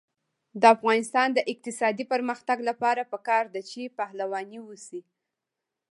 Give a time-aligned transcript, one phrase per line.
[0.61, 5.01] د افغانستان د اقتصادي پرمختګ لپاره پکار ده چې پهلواني وشي.